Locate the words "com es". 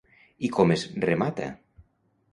0.57-0.87